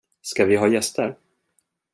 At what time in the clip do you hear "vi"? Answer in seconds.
0.45-0.55